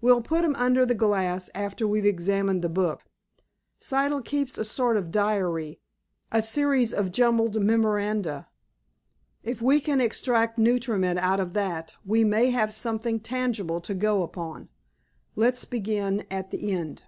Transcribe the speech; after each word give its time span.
We'll 0.00 0.20
put 0.20 0.42
'em 0.44 0.56
under 0.56 0.84
the 0.84 0.96
glass 0.96 1.48
after 1.54 1.86
we've 1.86 2.04
examined 2.04 2.60
the 2.60 2.68
book. 2.68 3.04
Siddle 3.80 4.24
keeps 4.24 4.58
a 4.58 4.64
sort 4.64 4.96
of 4.96 5.12
diary, 5.12 5.78
a 6.32 6.42
series 6.42 6.92
of 6.92 7.12
jumbled 7.12 7.62
memoranda. 7.62 8.48
If 9.44 9.62
we 9.62 9.80
can 9.80 10.00
extract 10.00 10.58
nutriment 10.58 11.20
out 11.20 11.38
of 11.38 11.52
that 11.52 11.94
we 12.04 12.24
may 12.24 12.50
have 12.50 12.72
something 12.74 13.20
tangible 13.20 13.80
to 13.82 13.94
go 13.94 14.24
upon. 14.24 14.70
Let's 15.36 15.64
begin 15.64 16.26
at 16.32 16.50
the 16.50 16.72
end." 16.72 17.04